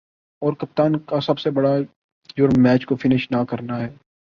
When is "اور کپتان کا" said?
0.41-1.19